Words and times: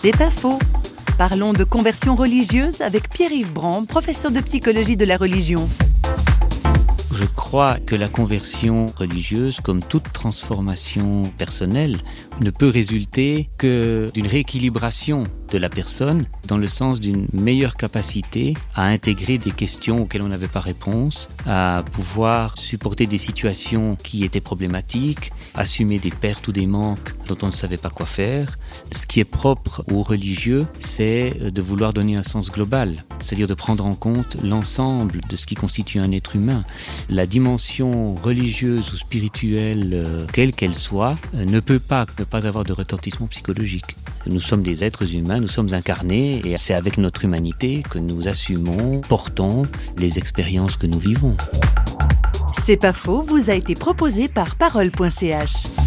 C'est 0.00 0.16
pas 0.16 0.30
faux. 0.30 0.60
Parlons 1.18 1.52
de 1.52 1.64
conversion 1.64 2.14
religieuse 2.14 2.82
avec 2.82 3.10
Pierre-Yves 3.10 3.52
Brand, 3.52 3.84
professeur 3.84 4.30
de 4.30 4.40
psychologie 4.40 4.96
de 4.96 5.04
la 5.04 5.16
religion. 5.16 5.68
Je 7.10 7.24
crois 7.24 7.80
que 7.80 7.96
la 7.96 8.08
conversion 8.08 8.86
religieuse, 8.96 9.58
comme 9.60 9.82
toute 9.82 10.12
transformation 10.12 11.22
personnelle, 11.36 11.98
ne 12.40 12.50
peut 12.50 12.68
résulter 12.68 13.50
que 13.58 14.08
d'une 14.14 14.28
rééquilibration 14.28 15.24
de 15.50 15.58
la 15.58 15.68
personne 15.68 16.26
dans 16.46 16.58
le 16.58 16.66
sens 16.66 17.00
d'une 17.00 17.26
meilleure 17.32 17.76
capacité 17.76 18.54
à 18.74 18.86
intégrer 18.86 19.38
des 19.38 19.50
questions 19.50 20.02
auxquelles 20.02 20.22
on 20.22 20.28
n'avait 20.28 20.48
pas 20.48 20.60
réponse, 20.60 21.28
à 21.46 21.84
pouvoir 21.92 22.58
supporter 22.58 23.06
des 23.06 23.18
situations 23.18 23.96
qui 23.96 24.24
étaient 24.24 24.40
problématiques, 24.40 25.32
assumer 25.54 25.98
des 25.98 26.10
pertes 26.10 26.48
ou 26.48 26.52
des 26.52 26.66
manques 26.66 27.14
dont 27.26 27.36
on 27.42 27.46
ne 27.46 27.52
savait 27.52 27.76
pas 27.76 27.90
quoi 27.90 28.06
faire. 28.06 28.58
Ce 28.92 29.06
qui 29.06 29.20
est 29.20 29.24
propre 29.24 29.84
aux 29.92 30.02
religieux, 30.02 30.66
c'est 30.80 31.30
de 31.52 31.62
vouloir 31.62 31.92
donner 31.92 32.16
un 32.16 32.22
sens 32.22 32.50
global, 32.50 32.96
c'est-à-dire 33.18 33.48
de 33.48 33.54
prendre 33.54 33.84
en 33.84 33.94
compte 33.94 34.36
l'ensemble 34.42 35.20
de 35.28 35.36
ce 35.36 35.46
qui 35.46 35.54
constitue 35.54 35.98
un 35.98 36.12
être 36.12 36.36
humain. 36.36 36.64
La 37.08 37.26
dimension 37.26 38.14
religieuse 38.14 38.92
ou 38.92 38.96
spirituelle, 38.96 39.90
euh, 39.92 40.26
quelle 40.32 40.52
qu'elle 40.52 40.74
soit, 40.74 41.16
euh, 41.34 41.44
ne 41.44 41.60
peut 41.60 41.78
pas 41.78 42.06
ne 42.18 42.24
pas 42.24 42.46
avoir 42.46 42.64
de 42.64 42.72
retentissement 42.72 43.26
psychologique. 43.26 43.96
Nous 44.26 44.40
sommes 44.40 44.62
des 44.62 44.84
êtres 44.84 45.14
nous 45.40 45.48
sommes 45.48 45.72
incarnés 45.74 46.40
et 46.44 46.56
c'est 46.58 46.74
avec 46.74 46.98
notre 46.98 47.24
humanité 47.24 47.82
que 47.88 47.98
nous 47.98 48.28
assumons, 48.28 49.00
portons 49.00 49.64
les 49.96 50.18
expériences 50.18 50.76
que 50.76 50.86
nous 50.86 50.98
vivons. 50.98 51.36
C'est 52.64 52.76
pas 52.76 52.92
faux, 52.92 53.22
vous 53.22 53.50
a 53.50 53.54
été 53.54 53.74
proposé 53.74 54.28
par 54.28 54.56
parole.ch. 54.56 55.77